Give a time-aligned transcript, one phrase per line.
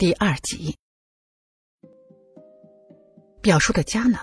[0.00, 0.78] 第二集。
[3.42, 4.20] 表叔的家呢，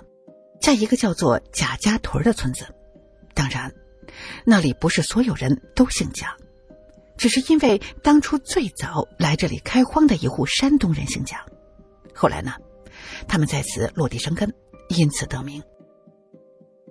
[0.59, 2.65] 在一个叫做贾家屯的村子。
[3.35, 3.71] 当然，
[4.43, 6.35] 那里不是所有人都姓贾，
[7.15, 11.45] 只是因为当初最早来这里开荒的一户山东人姓贾。
[12.11, 12.53] 后来呢，
[13.27, 14.51] 他们在此落地生根，
[14.89, 15.61] 因此得名。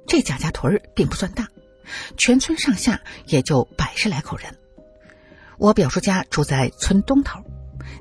[0.07, 1.49] 这贾家屯并不算大，
[2.17, 4.57] 全村上下也就百十来口人。
[5.59, 7.41] 我表叔家住在村东头，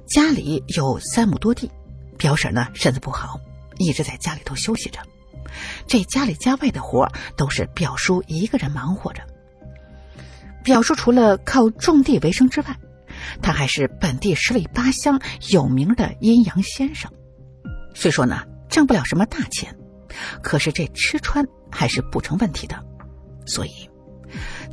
[0.06, 1.70] 家里有三亩多地。
[2.18, 3.40] 表婶呢身子不好。
[3.78, 5.00] 一直在家里头休息着，
[5.86, 9.22] 这家里家外的活都是表叔一个人忙活着。
[10.64, 12.80] 表叔除了靠种地为生之外，
[13.42, 17.12] 他还是本地十里八乡有名的阴阳先生。
[17.94, 19.78] 虽说呢挣不了什么大钱，
[20.42, 22.82] 可是这吃穿还是不成问题的。
[23.46, 23.90] 所以，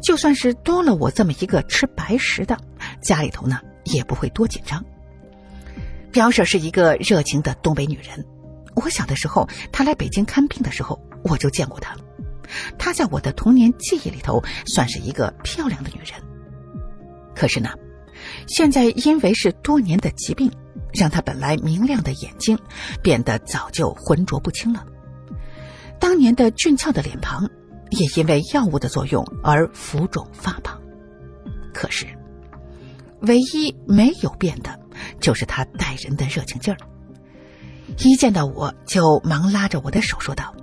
[0.00, 2.56] 就算是多了我这么一个吃白食的，
[3.00, 4.84] 家里头呢也不会多紧张。
[6.12, 8.24] 表婶是一个热情的东北女人。
[8.74, 11.96] 我小的时候，她来北京看病的时候，我就见过她。
[12.78, 16.22] 她在我的童年记忆里头算是一个漂亮的女人。
[17.34, 17.70] 可是呢，
[18.46, 20.52] 现在因为是多年的疾病，
[20.92, 22.58] 让她本来明亮的眼睛
[23.02, 24.84] 变得早就浑浊不清了。
[25.98, 27.48] 当年的俊俏的脸庞，
[27.90, 30.78] 也因为药物的作用而浮肿发胖。
[31.72, 32.06] 可是，
[33.20, 34.78] 唯一没有变的，
[35.22, 36.76] 就是她待人的热情劲儿。
[37.98, 40.54] 一见到我就忙拉着我的手说道：“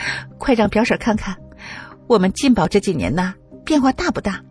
[0.38, 1.36] 快让表婶看看，
[2.06, 4.42] 我们进宝这几年呢变化大不大？”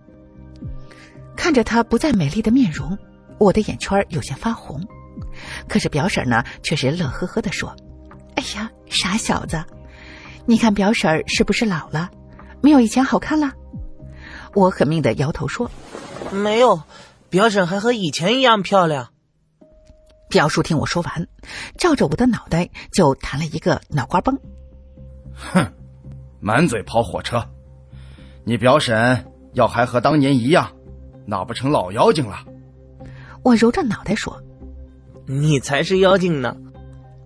[1.35, 2.97] 看着她不再美丽的面容，
[3.39, 4.87] 我的眼圈有些发红。
[5.67, 7.75] 可是表婶呢却是乐呵呵的说
[8.35, 9.63] ：“哎呀，傻小子，
[10.45, 12.09] 你看表婶是不是老了，
[12.61, 13.53] 没有以前好看了？”
[14.55, 15.69] 我狠命的摇头说
[16.33, 16.81] ：“没有，
[17.29, 19.09] 表婶还和以前一样漂亮。”
[20.29, 21.27] 表叔听我说完，
[21.77, 24.37] 照着我的脑袋就弹了一个脑瓜崩。
[25.33, 25.65] 哼，
[26.39, 27.43] 满嘴跑火车！
[28.43, 30.71] 你表婶要还和当年一样，
[31.25, 32.37] 那不成老妖精了？
[33.43, 34.39] 我揉着脑袋说
[35.25, 36.55] ：“你才是妖精呢！”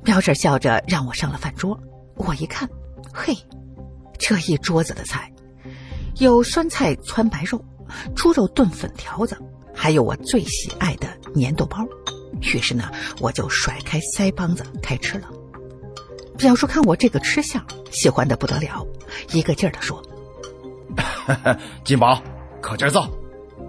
[0.04, 1.78] 表婶笑着让我上了饭桌。
[2.16, 2.70] 我一看，
[3.14, 3.36] 嘿，
[4.18, 5.30] 这一桌子的菜，
[6.20, 7.64] 有酸菜汆白肉、
[8.16, 9.38] 猪肉炖粉条子，
[9.74, 11.86] 还有我最喜爱的粘豆包。
[12.44, 15.28] 于是呢，我就甩开腮帮子开吃了。
[16.38, 18.86] 表叔看我这个吃相，喜欢的不得了，
[19.32, 20.04] 一个劲儿的说：
[21.86, 22.22] “金宝，
[22.62, 23.10] 可劲儿造，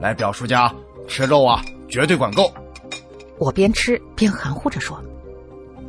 [0.01, 0.75] 来表叔家
[1.07, 2.53] 吃肉啊，绝对管够。”
[3.39, 5.03] 我边吃边含糊着说：“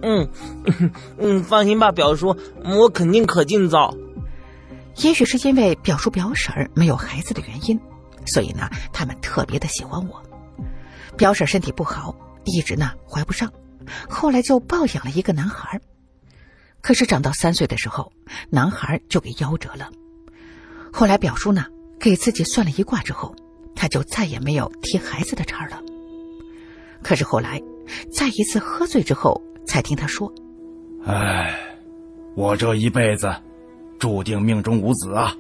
[0.02, 0.28] 嗯，
[1.18, 3.94] 嗯，放心吧，表叔，我肯定可劲造。”
[4.98, 7.80] 也许是因为表叔表婶没有孩子的原因，
[8.26, 10.22] 所以呢，他们特别的喜欢我。
[11.18, 12.16] 表婶身体不好。
[12.46, 13.52] 一直呢怀不上，
[14.10, 15.80] 后来就抱养了一个男孩
[16.82, 18.12] 可是长到三岁的时候，
[18.50, 19.90] 男孩就给夭折了。
[20.94, 21.66] 后来表叔呢
[22.00, 23.36] 给自己算了一卦之后，
[23.76, 25.82] 他就再也没有提孩子的茬了。
[27.02, 27.62] 可是后来，
[28.12, 30.32] 在一次喝醉之后，才听他说
[31.06, 31.56] ：“哎，
[32.36, 33.34] 我这一辈子
[34.00, 35.36] 注定命中无子啊！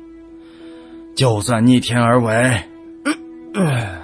[1.16, 2.64] 就算逆天而为。”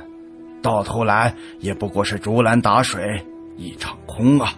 [0.61, 3.25] 到头来也不过是竹篮打水
[3.57, 4.53] 一场空啊！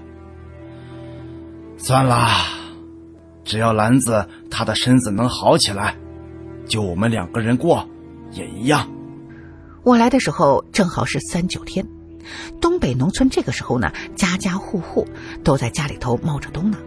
[1.78, 2.30] 算了，
[3.44, 5.96] 只要兰子她的身子能好起来，
[6.66, 7.88] 就我们两个人过
[8.32, 8.90] 也一样。
[9.84, 11.86] 我来的时候正好是三九天，
[12.62, 15.06] 东北农村这个时候呢，家家户户
[15.44, 16.78] 都在家里头冒着冬呢。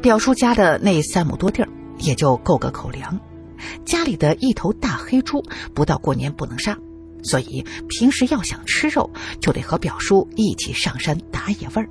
[0.00, 1.68] 表叔家的那三亩多地儿
[1.98, 3.18] 也就够个口粮，
[3.84, 5.42] 家里的一头大黑猪
[5.74, 6.76] 不到过年不能杀。
[7.24, 11.88] 所以平时要想吃肉，就得和表叔一起上山打野味儿。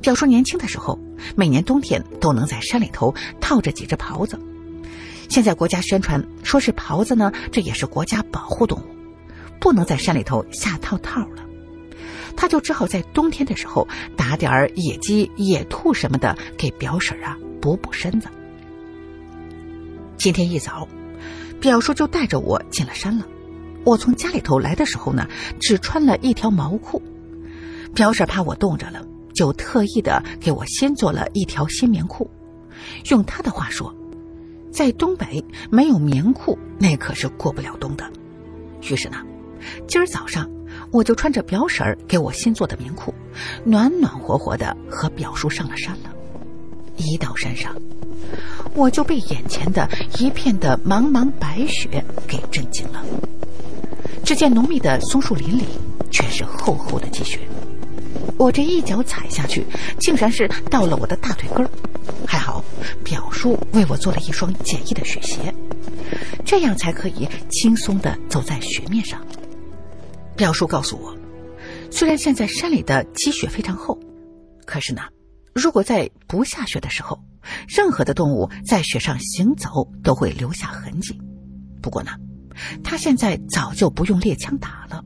[0.00, 0.98] 表叔年轻的时候，
[1.36, 4.40] 每年冬天都能在山里头套着几只狍子。
[5.28, 8.84] 现在国家宣传说是狍子呢，这也是国家保护动物，
[9.60, 11.44] 不能在山里头下套套了。
[12.34, 18.28] 他就只好在冬天的时候打点儿野鸡、野兔什么的给表婶啊补补身子。
[20.16, 20.88] 今天一早，
[21.60, 23.26] 表叔就带着我进了山了。
[23.84, 25.26] 我从家里头来的时候呢，
[25.60, 27.02] 只穿了一条毛裤。
[27.94, 32.30] 表婶怕我冻着了，就特意的给我先做了一条新棉裤。
[33.10, 33.94] 用她的话说，
[34.70, 38.10] 在东北没有棉裤，那可是过不了冬的。
[38.80, 39.18] 于是呢，
[39.86, 40.50] 今儿早上
[40.90, 43.12] 我就穿着表婶给我新做的棉裤，
[43.64, 46.10] 暖暖和和的和表叔上了山了。
[46.96, 47.74] 一到山上，
[48.74, 49.88] 我就被眼前的
[50.18, 53.04] 一片的茫茫白雪给震惊了。
[54.32, 55.64] 只见浓密的松树林里，
[56.10, 57.38] 全是厚厚的积雪，
[58.38, 59.62] 我这一脚踩下去，
[60.00, 61.70] 竟然是到了我的大腿根儿。
[62.26, 62.64] 还好，
[63.04, 65.54] 表叔为我做了一双简易的雪鞋，
[66.46, 69.20] 这样才可以轻松的走在雪面上。
[70.34, 71.14] 表叔告诉我，
[71.90, 74.00] 虽然现在山里的积雪非常厚，
[74.64, 75.02] 可是呢，
[75.54, 77.22] 如果在不下雪的时候，
[77.68, 81.20] 任何的动物在雪上行走都会留下痕迹。
[81.82, 82.12] 不过呢，
[82.82, 85.04] 他现在早就不用猎枪打了，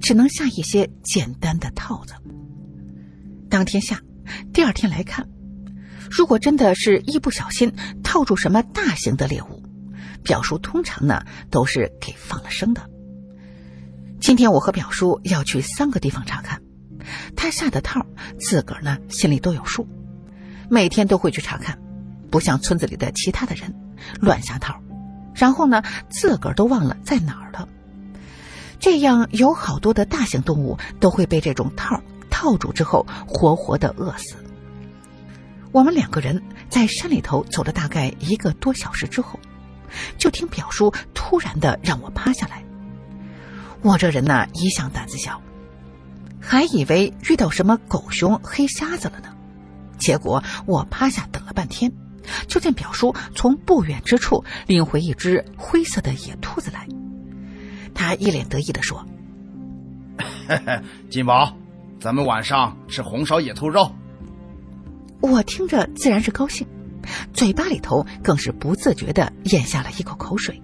[0.00, 2.14] 只能下一些简单的套子。
[3.48, 4.00] 当天下，
[4.52, 5.28] 第二天来看，
[6.10, 7.72] 如果真的是一不小心
[8.02, 9.62] 套住什么大型的猎物，
[10.22, 12.90] 表叔通常呢都是给放了生的。
[14.20, 16.62] 今天我和表叔要去三个地方查看，
[17.36, 18.06] 他下的套
[18.38, 19.86] 自个儿呢心里都有数，
[20.70, 21.78] 每天都会去查看，
[22.30, 23.74] 不像村子里的其他的人
[24.20, 24.80] 乱下套，
[25.34, 27.68] 然后呢自个儿都忘了在哪儿了。
[28.78, 34.36] 这样有好多的大型动物都会被这种套套住之后活活的饿死。
[35.72, 39.40] 我们两个人在山里头走了大概一个多小时之后，
[40.18, 42.62] 就听表叔突然的让我趴下来。
[43.82, 45.40] 我这人呢，一向胆子小，
[46.40, 49.34] 还以为遇到什么狗熊、黑瞎子了呢。
[49.98, 51.92] 结果我趴下等了半天，
[52.46, 56.86] 就见表叔从不远之处领回一只灰色的野兔子来。
[57.94, 59.06] 他一脸得意的说
[61.10, 61.56] ：“金宝，
[62.00, 63.94] 咱们晚上吃红烧野兔肉。”
[65.20, 66.66] 我听着自然是高兴，
[67.32, 70.60] 嘴巴里头更是不自觉的咽下了一口口水。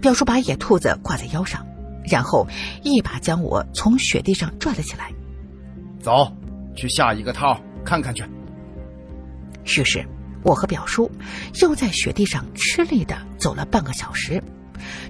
[0.00, 1.64] 表叔把野兔子挂在腰上。
[2.10, 2.48] 然后
[2.82, 5.12] 一把将我从雪地上拽了起来，
[6.00, 6.32] 走，
[6.74, 8.24] 去下一个套看看去。
[9.64, 10.08] 于是，
[10.48, 11.10] 我和表叔
[11.60, 14.42] 又在雪地上吃力的走了半个小时，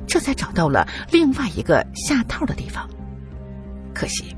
[0.04, 2.88] 这才找到了另外一个下套的地方。
[3.94, 4.34] 可惜，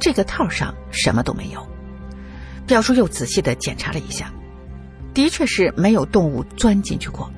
[0.00, 1.68] 这个套上什么都没有。
[2.66, 4.32] 表叔又仔细的检查了一下，
[5.12, 7.30] 的确是没有动物钻进去过。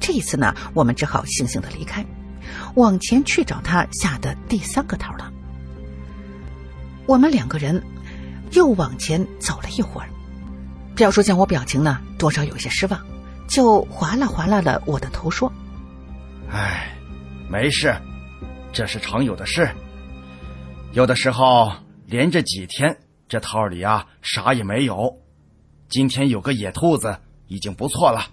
[0.00, 2.04] 这一次呢，我们只好悻悻的离开。
[2.74, 5.32] 往前去找他下的第三个套了。
[7.06, 7.80] 我们两个人
[8.50, 10.08] 又往前走了一会儿，
[11.00, 13.00] 表叔见我表情呢，多少有些失望，
[13.48, 15.50] 就划拉划拉了我的头，说
[16.52, 16.94] ：“哎，
[17.48, 17.96] 没事，
[18.70, 19.66] 这是常有的事。
[20.92, 21.72] 有的时候
[22.04, 22.94] 连着几天，
[23.26, 25.10] 这套里啊啥也没有。
[25.88, 27.16] 今天有个野兔子
[27.46, 28.26] 已经不错了。”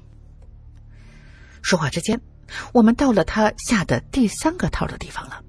[1.64, 2.20] 说话之间。
[2.74, 5.42] 我们到了他下的第三个套的地方了，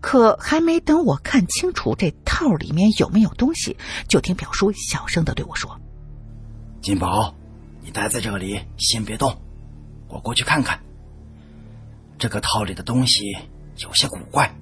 [0.00, 3.76] 可还没等我看清楚这套里面有没有东西，
[4.08, 5.78] 就听表叔小声的对我说
[6.82, 7.32] ：“金宝，
[7.80, 9.40] 你待在这里，先别动，
[10.08, 10.80] 我过去看看。
[12.18, 13.32] 这个套里的东西
[13.78, 14.52] 有些古怪。”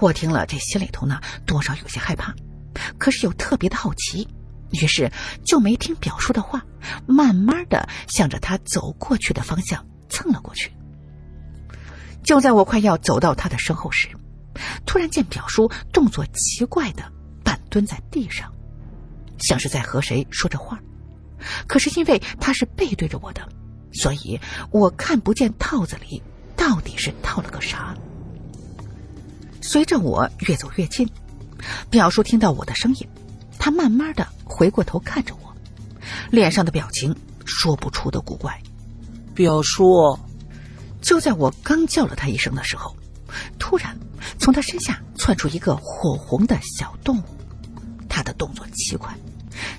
[0.00, 2.34] 我听了，这心里头呢，多少有些害怕，
[2.98, 4.26] 可是又特别的好奇。
[4.72, 5.12] 于是
[5.46, 6.66] 就没听表叔的话，
[7.06, 10.72] 慢慢的向着他走过去的方向蹭了过去。
[12.24, 14.08] 就在我快要走到他的身后时，
[14.84, 17.12] 突然见表叔动作奇怪的
[17.44, 18.52] 半蹲在地上，
[19.40, 20.78] 像是在和谁说着话。
[21.66, 23.48] 可是因为他是背对着我的，
[23.92, 24.40] 所以
[24.70, 26.22] 我看不见套子里
[26.56, 27.94] 到底是套了个啥。
[29.60, 31.08] 随着我越走越近，
[31.90, 33.08] 表叔听到我的声音。
[33.58, 35.54] 他慢慢的回过头看着我，
[36.30, 38.60] 脸上的表情说不出的古怪。
[39.34, 40.18] 表叔，
[41.00, 42.96] 就在我刚叫了他一声的时候，
[43.58, 43.98] 突然
[44.38, 47.24] 从他身下窜出一个火红的小动物，
[48.08, 49.12] 他的动作奇快，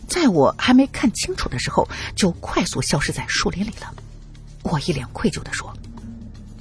[0.07, 3.93] 在我还没看清楚的时候，就快速消失在树林里了。
[4.63, 5.73] 我一脸愧疚的说：“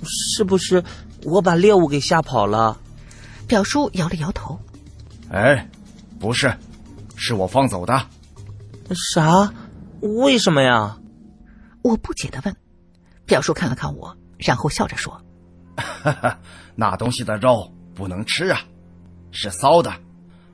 [0.05, 0.83] 是不是
[1.25, 2.79] 我把猎物给吓跑了？”
[3.47, 4.59] 表叔摇了摇头
[5.31, 5.69] ：“哎，
[6.19, 6.53] 不是。”
[7.21, 8.07] 是我放走的，
[8.95, 9.53] 啥？
[10.01, 10.99] 为什么呀？
[11.83, 12.57] 我不解的问。
[13.27, 15.21] 表叔看了看我，然后笑着说
[15.77, 16.39] ：“哈哈，
[16.77, 18.61] 那东西的肉不能吃啊，
[19.33, 19.93] 是骚的。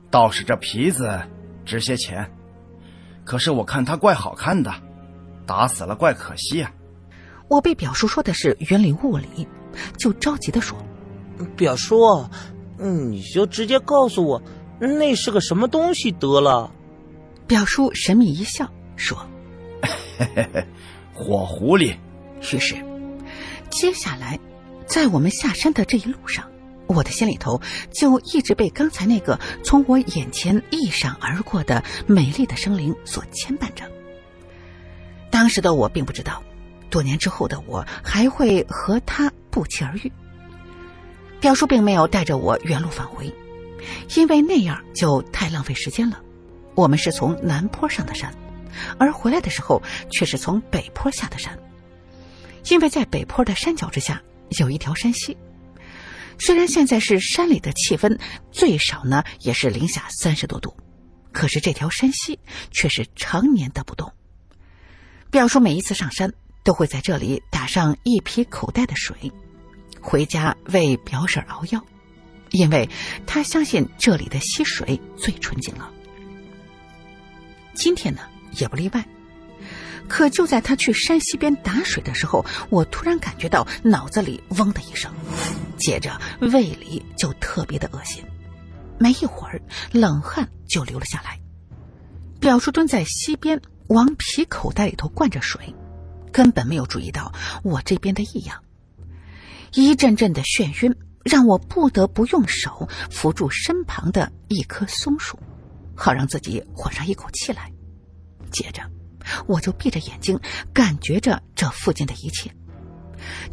[0.09, 1.21] 倒是这皮子
[1.65, 2.31] 值些钱，
[3.25, 4.73] 可是我看它怪好看的，
[5.45, 6.71] 打死了怪可惜啊。”
[7.49, 9.47] 我被表叔说的是云里雾里，
[9.97, 10.77] 就着急的说
[11.57, 12.25] ：“表叔，
[12.77, 14.41] 你就直接告诉我。”
[14.79, 16.11] 那是个什么东西？
[16.11, 16.71] 得了，
[17.47, 19.17] 表叔神秘一笑说
[21.13, 21.95] ：“火狐狸。”
[22.41, 22.75] 于是，
[23.69, 24.37] 接下来，
[24.85, 26.45] 在我们下山的这一路上，
[26.87, 27.61] 我的心里头
[27.91, 33.89] 就一直被刚才那个从我眼前一闪而过的美丽的生灵所牵绊着。
[35.29, 36.43] 当时的我并不知道，
[36.89, 40.11] 多年之后的我还会和他不期而遇。
[41.39, 43.33] 表叔并没有带着我原路返回。
[44.15, 46.19] 因为那样就太浪费时间了。
[46.73, 48.33] 我们是从南坡上的山，
[48.97, 51.59] 而回来的时候却是从北坡下的山。
[52.69, 54.23] 因为在北坡的山脚之下
[54.57, 55.37] 有一条山溪，
[56.37, 58.19] 虽然现在是山里的气温
[58.51, 60.75] 最少呢也是零下三十多度，
[61.31, 62.39] 可是这条山溪
[62.71, 64.11] 却是常年的不动。
[65.31, 66.31] 表叔每一次上山
[66.63, 69.31] 都会在这里打上一皮口袋的水，
[70.01, 71.83] 回家为表婶熬药，
[72.51, 72.89] 因为
[73.25, 75.91] 他相信这里的溪水最纯净了。
[77.73, 78.21] 今天呢
[78.53, 79.05] 也不例外。
[80.07, 85.11] 可就在他去山溪边打水的时候，我突然感觉到脑子里嗡的一声，
[85.77, 88.23] 接着胃里就特别的恶心，
[88.99, 91.39] 没一会儿冷汗就流了下来。
[92.39, 95.73] 表叔蹲在溪边，往皮口袋里头灌着水，
[96.31, 97.33] 根本没有注意到
[97.63, 98.61] 我这边的异样。
[99.73, 105.39] 一阵阵的眩晕让我不得不用手扶住身旁的一棵松树，
[105.95, 107.71] 好让自己缓上一口气来。
[108.51, 108.81] 接着。
[109.47, 110.39] 我就闭着眼睛，
[110.73, 112.51] 感觉着这附近的一切。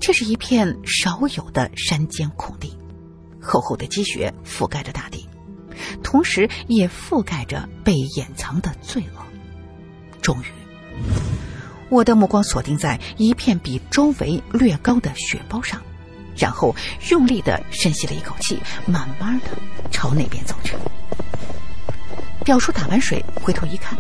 [0.00, 2.76] 这是一片少有的山间空地，
[3.41, 5.29] 厚厚的积雪覆盖着大地，
[6.02, 9.23] 同时也覆盖着被掩藏的罪恶。
[10.21, 10.47] 终于，
[11.88, 15.81] 我的目光锁定在一片比周围略高的雪包上，
[16.37, 16.75] 然后
[17.11, 19.47] 用力的深吸了一口气，慢慢的
[19.91, 20.75] 朝那边走去。
[22.44, 23.96] 表叔打完水，回头一看，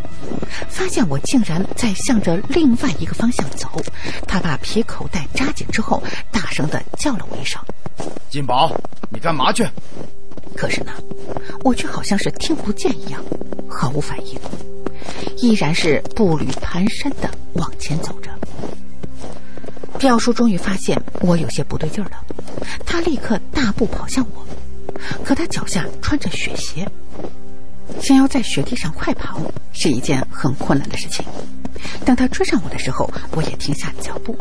[0.68, 3.68] 发现我竟然在向着另外一个方向走。
[4.26, 7.60] 他把皮口袋扎紧之后，大声的叫了我一声
[8.28, 8.70] ：“金宝，
[9.10, 9.66] 你干嘛去？”
[10.56, 10.92] 可是呢，
[11.64, 13.22] 我却好像是听不见一样，
[13.70, 14.38] 毫无反应，
[15.38, 18.30] 依然是步履蹒跚的往前走着。
[19.98, 22.10] 表叔终于发现我有些不对劲了，
[22.84, 24.44] 他立刻大步跑向我，
[25.24, 26.86] 可他脚下穿着雪鞋。
[28.00, 29.40] 想要在雪地上快跑
[29.72, 31.24] 是一件很困难的事情。
[32.04, 34.36] 当他追上我的时候，我也停下脚步，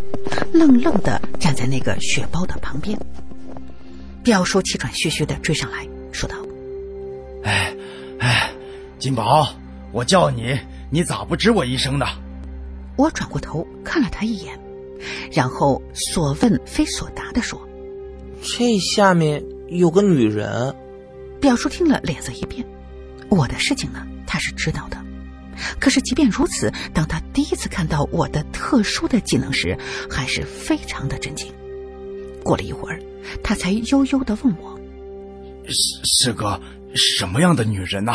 [0.51, 2.97] 愣愣的站在那个雪包的旁边。
[4.23, 6.35] 表叔气喘吁吁的追上来说道
[7.43, 7.73] ：“哎，
[8.19, 8.51] 哎，
[8.99, 9.47] 金宝，
[9.91, 10.59] 我叫你，
[10.91, 12.05] 你咋不吱我一声呢？”
[12.97, 14.59] 我转过头看了他一眼，
[15.31, 17.59] 然后所问非所答的说
[18.43, 20.75] ：“这下面有个女人。”
[21.41, 22.63] 表叔听了，脸色一变。
[23.31, 24.97] 我的事情呢，他是知道的。
[25.79, 29.77] 可是即便如此，当他第一次看到我的特殊的技能时，
[30.09, 31.51] 还是非常的震惊。
[32.43, 33.01] 过了一会儿，
[33.41, 34.77] 他才悠悠的问我
[35.65, 36.59] ：“是是个
[36.93, 38.13] 什么样的女人呢？”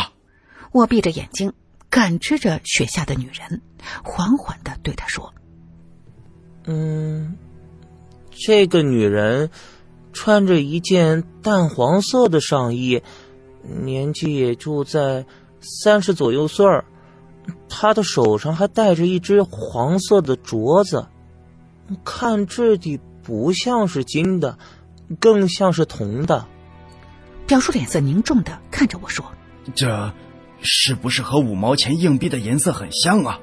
[0.73, 1.54] 我闭着眼睛，
[1.88, 3.62] 感知着雪下的女人，
[4.04, 5.32] 缓缓的对他说
[6.66, 7.37] ：“嗯，
[8.30, 9.49] 这个女人
[10.12, 13.02] 穿着一件淡黄色的上衣。”
[13.82, 15.26] 年纪也就在
[15.61, 16.85] 三十左右岁儿，
[17.68, 21.06] 他的手上还戴着一只黄色的镯子，
[22.04, 24.58] 看质地不像是金的，
[25.18, 26.46] 更像是铜的。
[27.46, 29.25] 表叔脸色凝重的看着我说
[29.75, 30.12] ：“这
[30.62, 33.38] 是不是和五毛钱硬币的颜色很像啊？”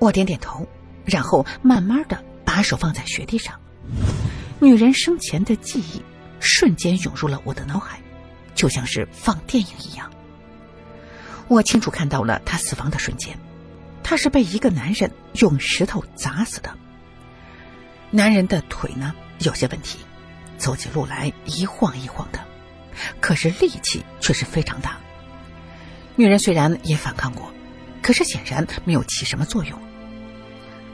[0.00, 0.66] 我点点头，
[1.04, 3.54] 然后慢慢的把手放在雪地上，
[4.60, 6.02] 女人生前的记忆
[6.40, 8.00] 瞬间涌入了我的脑海。
[8.58, 10.10] 就像是放电影一样，
[11.46, 13.38] 我清楚看到了他死亡的瞬间，
[14.02, 16.76] 他是被一个男人用石头砸死的。
[18.10, 20.00] 男人的腿呢有些问题，
[20.56, 22.40] 走起路来一晃一晃的，
[23.20, 24.96] 可是力气却是非常大。
[26.16, 27.54] 女人虽然也反抗过，
[28.02, 29.80] 可是显然没有起什么作用。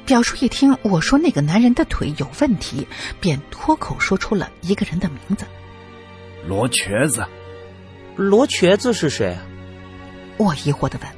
[0.04, 2.86] 表叔一听我说那个男人的腿有问题，
[3.22, 5.46] 便脱口说出了一个人的名字：
[6.46, 7.26] 罗瘸子。
[8.16, 9.36] 罗瘸子是谁？
[10.36, 11.10] 我疑惑的问。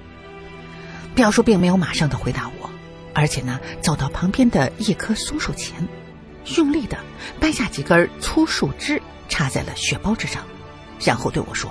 [1.15, 2.71] 表叔并没有马上的回答我，
[3.13, 5.87] 而且呢，走到旁边的一棵松树前，
[6.57, 6.97] 用力的
[7.39, 10.43] 掰下几根粗树枝，插在了雪包之上，
[11.05, 11.71] 然后对我说：“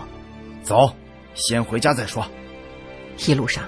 [0.62, 0.96] 走，
[1.34, 2.26] 先回家再说。”
[3.26, 3.64] 一路上，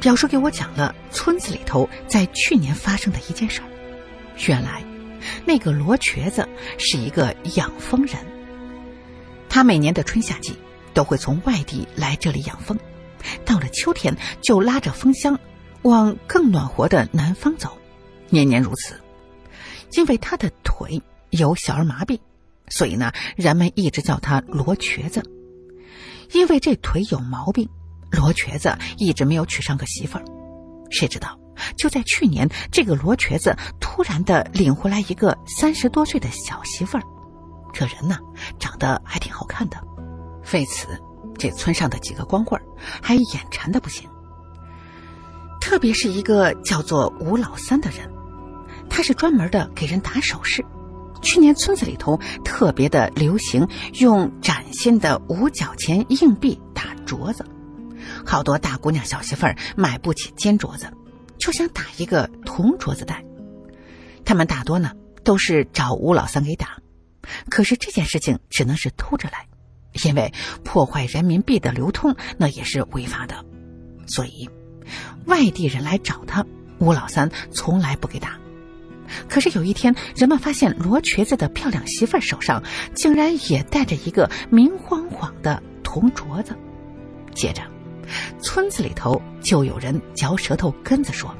[0.00, 3.66] 表叔给我讲了村子里头在去年发生的一件事儿。
[4.48, 4.82] 原来，
[5.44, 6.48] 那个罗瘸子
[6.78, 8.16] 是一个养蜂人。
[9.48, 10.56] 他每年的春夏季
[10.94, 12.78] 都会从外地来这里养蜂，
[13.44, 15.38] 到了秋天就拉着蜂箱
[15.82, 17.76] 往更暖和的南方走，
[18.28, 18.94] 年年如此。
[19.92, 21.00] 因为他的腿
[21.30, 22.18] 有小儿麻痹，
[22.68, 25.22] 所以呢，人们一直叫他罗瘸子。
[26.32, 27.66] 因为这腿有毛病，
[28.10, 30.24] 罗瘸子一直没有娶上个媳妇儿。
[30.90, 31.38] 谁知道，
[31.78, 37.02] 就在去年，这个罗瘸子突然的领回来一个三十多岁的小媳妇儿。
[37.72, 38.18] 这人呢，
[38.58, 39.76] 长得还挺好看的，
[40.52, 40.88] 为此，
[41.36, 42.60] 这村上的几个光棍
[43.02, 44.08] 还眼馋的不行。
[45.60, 48.10] 特别是一个叫做吴老三的人，
[48.88, 50.64] 他是专门的给人打首饰。
[51.20, 57.44] 去年村子里头特别的流行用崭新的五角钱硬币打镯子，
[58.24, 60.90] 好多大姑娘小媳妇儿买不起尖镯子，
[61.38, 63.24] 就想打一个铜镯子戴。
[64.24, 64.92] 他们大多呢
[65.24, 66.78] 都是找吴老三给打，
[67.50, 69.46] 可是这件事情只能是偷着来，
[70.04, 70.32] 因为
[70.64, 73.44] 破坏人民币的流通那也是违法的，
[74.06, 74.48] 所以
[75.26, 76.44] 外地人来找他，
[76.78, 78.38] 吴老三从来不给打。
[79.26, 82.62] 可是有一天，人们发现罗瘸子的漂亮媳妇儿手上
[82.94, 86.54] 竟然也戴着一个明晃晃的铜镯子。
[87.34, 87.62] 接着，
[88.42, 91.34] 村子里头就有人嚼舌头根子说：“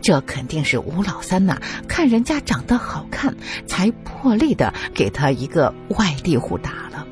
[0.00, 3.34] 这肯定是吴老三呐，看人家长得好看，
[3.66, 7.06] 才破例的给他一个外地户打了。”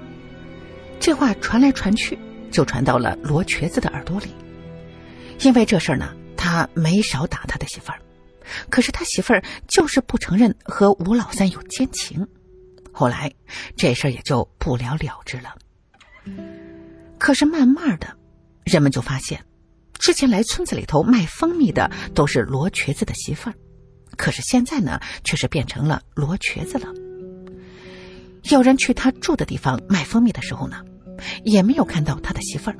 [1.00, 2.18] 这话传来传去，
[2.50, 4.34] 就传到了罗瘸子的耳朵里。
[5.40, 8.00] 因为这事儿呢，他没少打他的媳妇儿。
[8.70, 12.26] 可是他媳妇儿就是不承认和吴老三有奸情，
[12.92, 13.32] 后来
[13.76, 15.54] 这事儿也就不了了之了。
[17.18, 18.16] 可是慢慢的，
[18.64, 19.44] 人们就发现，
[19.98, 23.54] 之前来村子里头卖蜂蜜的都是罗瘸子的媳妇儿，
[24.16, 26.86] 可是现在呢，却是变成了罗瘸子了。
[28.44, 30.82] 有人去他住的地方卖蜂蜜的时候呢，
[31.44, 32.76] 也没有看到他的媳妇儿。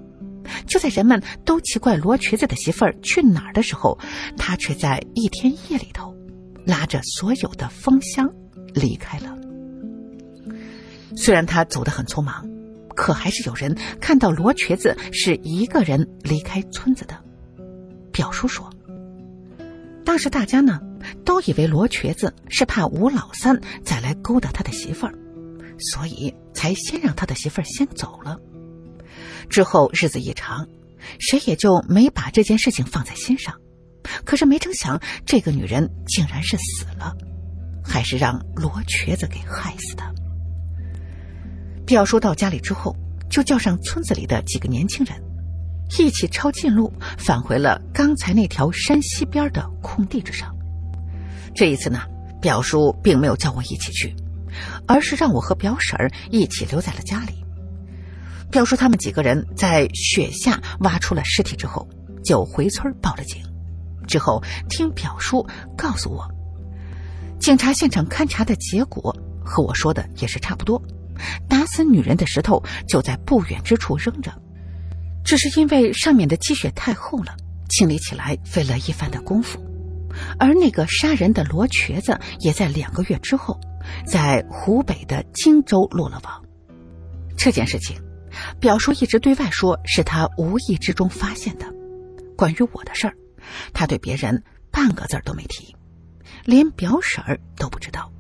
[0.67, 3.99] 就在人们都奇怪罗瘸子的媳妇儿去哪儿的时候，
[4.37, 6.15] 他却在一天夜里头，
[6.65, 8.33] 拉着所有的蜂箱
[8.73, 9.37] 离开了。
[11.17, 12.47] 虽然他走得很匆忙，
[12.97, 17.17] 可还是有人看到罗瘸子是一个人离开村子的。
[18.11, 18.69] 表叔说，
[20.05, 20.81] 当时大家呢
[21.25, 25.15] 都以为罗瘸子是怕吴老三再来勾搭他的媳妇儿，
[25.79, 28.41] 所以才先让他的媳妇儿先走了。
[29.49, 30.67] 之后日子一长，
[31.21, 33.55] 谁也就没把这件事情放在心上。
[34.25, 37.15] 可是没成想，这个女人竟然是死了，
[37.85, 40.03] 还是让罗瘸子给害死的。
[41.87, 42.95] 表叔到家里之后，
[43.31, 45.17] 就叫上村子里的几个年轻人，
[45.99, 50.53] 一起抄近路返回了刚才那条山西边的空地之上。
[51.55, 52.01] 这一次呢，
[52.43, 54.15] 表叔并没有叫我一起去，
[54.87, 57.45] 而是让我和表婶儿一起留在了家里。
[58.51, 61.89] 表叔他们几个人在雪下挖出了尸体之后，
[62.25, 63.41] 就回村报了警。
[64.09, 65.47] 之后听表叔
[65.77, 66.29] 告诉我，
[67.39, 70.83] 警察现场勘查的结果和我说的也是差不多。
[71.49, 74.33] 打死女人的石头就在不远之处扔着，
[75.25, 77.37] 只是因为上面的积雪太厚了，
[77.69, 79.63] 清理起来费了一番的功夫。
[80.39, 83.61] 而那个杀人的罗瘸子也在两个月之后，
[84.07, 86.45] 在湖北的荆州落了网。
[87.37, 88.01] 这件事情。
[88.61, 91.65] 表叔一直对外说是他无意之中发现的，
[92.37, 93.15] 关于我的事儿，
[93.73, 95.75] 他对别人半个字儿都没提，
[96.45, 98.13] 连表婶儿都不知道。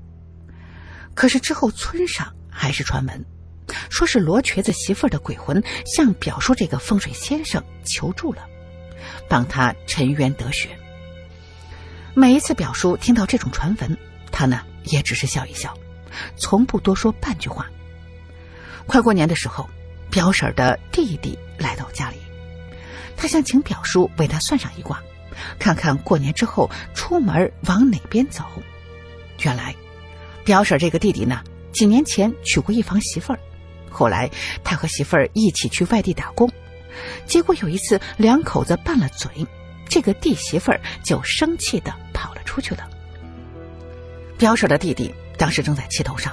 [1.14, 3.24] 可是之后村上还是传闻，
[3.90, 8.42] 说是罗瘸子媳妇儿的鬼魂向表叔这个风水先生求助了，
[9.28, 10.70] 帮他沉冤得雪。
[12.14, 13.96] 每一次表叔听到这种传闻，
[14.32, 15.76] 他呢也只是笑一笑，
[16.36, 17.66] 从不多说半句话。
[18.86, 19.68] 快过年的时候。
[20.08, 22.16] 表婶的弟弟来到家里，
[23.16, 25.02] 他想请表叔为他算上一卦，
[25.58, 28.44] 看看过年之后出门往哪边走。
[29.42, 29.74] 原来，
[30.44, 31.42] 表婶这个弟弟呢，
[31.76, 33.38] 几年前娶过一房媳妇儿，
[33.90, 34.30] 后来
[34.64, 36.50] 他和媳妇儿一起去外地打工，
[37.26, 39.30] 结果有一次两口子拌了嘴，
[39.86, 42.88] 这个弟媳妇儿就生气的跑了出去了。
[44.38, 46.32] 表婶的弟弟当时正在气头上，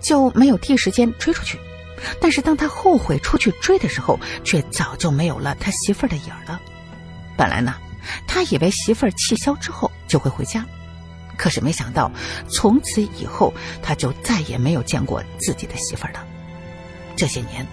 [0.00, 1.58] 就没有第一时间追出去。
[2.20, 6.60] 但是当他后悔出去追的时候，却早就没有了他媳妇儿的影儿了。
[7.36, 7.74] 本来呢，
[8.28, 10.64] 他以为媳妇儿气消之后就会回家，
[11.36, 12.10] 可是没想到
[12.48, 16.26] 从此以后他就再也没有见过自己的媳妇儿了。
[17.16, 17.66] 这些年，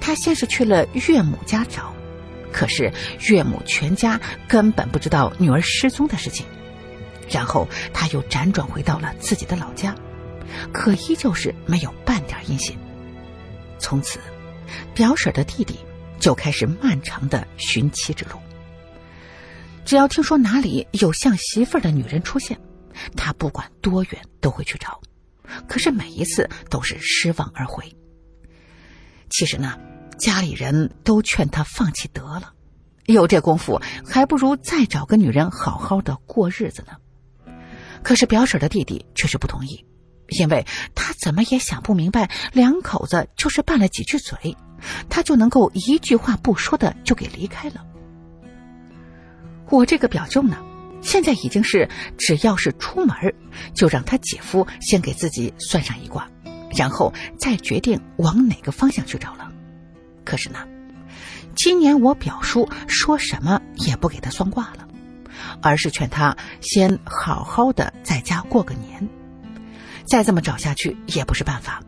[0.00, 1.94] 他先是去了岳母家找，
[2.52, 2.92] 可是
[3.28, 6.46] 岳母全家根本不知道女儿失踪的事情。
[7.28, 9.94] 然后他又辗转回到了自己的老家，
[10.72, 12.76] 可依旧是没有半点音信。
[13.78, 14.20] 从此，
[14.94, 15.78] 表婶的弟弟
[16.20, 18.38] 就开始漫长的寻妻之路。
[19.84, 22.58] 只要听说哪里有像媳妇儿的女人出现，
[23.16, 25.00] 他不管多远都会去找，
[25.68, 27.84] 可是每一次都是失望而回。
[29.30, 29.78] 其实呢，
[30.18, 32.52] 家里人都劝他放弃得了，
[33.06, 36.92] 有这功夫，还不如再找个女人好好的过日子呢。
[38.02, 39.84] 可是表婶的弟弟却是不同意，
[40.28, 44.56] 因为他怎么也想不明白，两口子就是拌了几句嘴，
[45.08, 47.84] 他就能够一句话不说的就给离开了。
[49.68, 50.56] 我这个表舅呢，
[51.02, 53.16] 现在已经是只要是出门，
[53.74, 56.28] 就让他姐夫先给自己算上一卦，
[56.76, 59.52] 然后再决定往哪个方向去找了。
[60.24, 60.58] 可是呢，
[61.54, 64.86] 今年我表叔说什么也不给他算卦了，
[65.62, 69.08] 而是劝他先好好的在家过个年。
[70.08, 71.82] 再这么找下去也不是办法。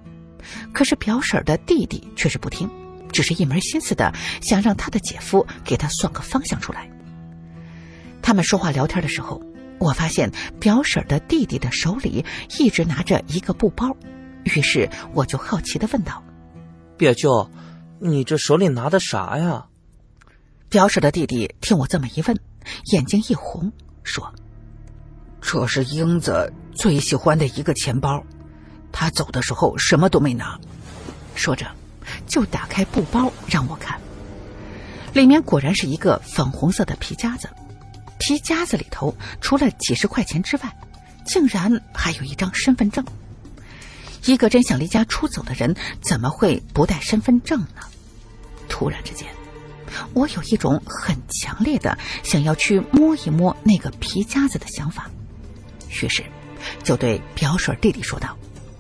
[0.73, 2.71] 可是表婶的弟弟却是不听，
[3.13, 6.89] 只是一门心思的想让他的姐夫给他算个方向出来。
[8.23, 9.43] 他们说话聊天的时候，
[9.79, 12.25] 我发现表婶的弟弟的手里
[12.59, 13.97] 一直拿着一个布包，
[14.45, 16.23] 于是我就好奇的问道
[16.99, 17.51] ：“表舅，
[18.01, 19.67] 你这手里拿的啥呀？”
[20.69, 22.39] 表婶的弟弟听我这么一问，
[22.93, 24.35] 眼睛一红，说
[25.41, 28.23] ：“这是英子最喜欢的一个钱包，
[28.93, 30.59] 他走的时候什么都没拿。”
[31.35, 31.67] 说着，
[32.27, 33.99] 就打开布包让我看，
[35.15, 37.49] 里面果然是一个粉红色的皮夹子。
[38.29, 40.77] 皮夹子里头除了几十块钱之外，
[41.25, 43.03] 竟然还有一张身份证。
[44.27, 47.81] 一个真想离家出走的人，怎么会不带身份证呢？
[48.69, 49.27] 突然之间，
[50.13, 55.11] 我有一种很强烈的想要去摸一摸那个皮夹子的想法，
[55.89, 56.23] 于是
[56.85, 58.37] 就对表婶弟弟说道：“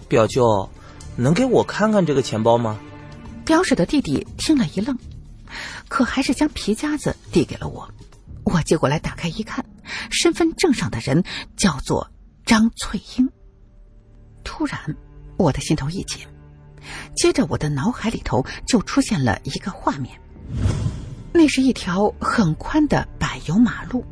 [0.08, 0.68] 表舅，
[1.16, 2.78] 能给我看看这个钱包吗？”
[3.46, 4.98] 表婶的弟弟听了一愣，
[5.88, 7.90] 可还是将皮夹子递给了我。
[8.50, 9.64] 我接过来打开一看，
[10.11, 11.22] 身份证上的人
[11.54, 12.11] 叫做
[12.46, 13.28] 张翠英。
[14.42, 14.96] 突然，
[15.37, 16.26] 我的心头一紧，
[17.14, 20.18] 接着我的脑海里头就出现了一个画面，
[21.32, 24.02] 那是一条很宽的柏油马路。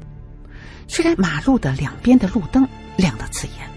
[0.87, 2.68] 虽然马路的两边的路灯
[2.99, 3.70] 亮得刺眼，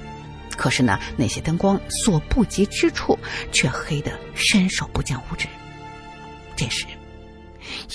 [0.57, 3.17] 可是呢，那些灯光所不及之处
[3.51, 5.47] 却黑得伸手不见五指。
[6.57, 6.85] 这时。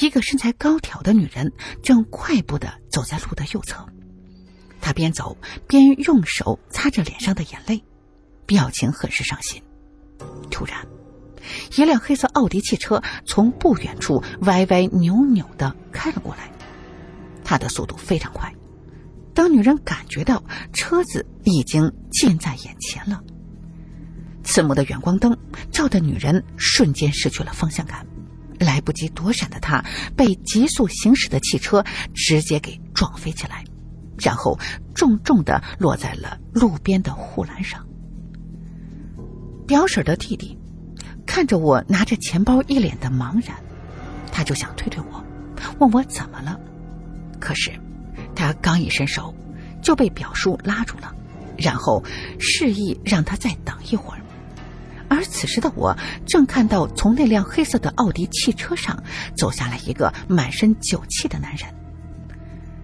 [0.01, 3.87] 一个身材高挑的女人正快步的走在路的右侧，
[4.81, 7.83] 她边走边用手擦着脸上的眼泪，
[8.47, 9.63] 表情很是伤心。
[10.51, 10.87] 突然，
[11.77, 16.51] 一辆黑色奥迪汽车从不远处歪歪扭扭的开了过来，
[17.45, 18.53] 它的速度非常快。
[19.35, 23.21] 当女人感觉到车子已经近在眼前了，
[24.45, 25.37] 刺目的远光灯
[25.73, 28.07] 照得女人瞬间失去了方向感。
[28.59, 29.85] 来不及躲闪的他，
[30.17, 33.64] 被急速行驶的汽车直接给撞飞起来，
[34.19, 34.59] 然后
[34.95, 37.85] 重重的落在了路边的护栏上。
[39.67, 40.59] 表婶的弟弟
[41.27, 43.57] 看着我拿着钱包，一脸的茫然，
[44.31, 45.25] 他就想推推我，
[45.79, 46.61] 问我怎么了。
[47.40, 47.73] 可是
[48.35, 49.35] 他刚一伸手，
[49.83, 51.14] 就被表叔拉住了，
[51.57, 52.03] 然后
[52.38, 54.21] 示意让他再等一会儿。
[55.25, 59.03] 此时的我正看到从那辆黑色的奥迪汽车上
[59.37, 61.75] 走下来一个满身酒气的男人。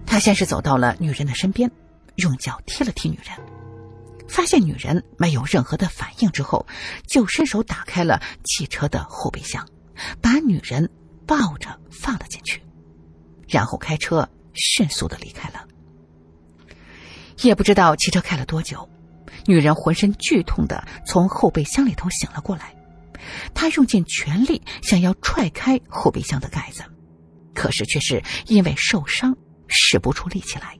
[0.05, 1.71] 他先是走到了女人的身边，
[2.15, 3.37] 用脚踢了踢女人，
[4.27, 6.67] 发现女人没有任何的反应之后，
[7.07, 9.65] 就伸手打开了汽车的后备箱，
[10.21, 10.91] 把女人
[11.25, 12.61] 抱着放了进去，
[13.47, 15.65] 然后开车迅速的离开了。
[17.41, 18.89] 也不知道汽车开了多久。
[19.45, 22.75] 女人浑身剧痛的从后备箱里头醒了过来，
[23.53, 26.83] 她用尽全力想要踹开后备箱的盖子，
[27.53, 29.35] 可是却是因为受伤
[29.67, 30.77] 使不出力气来。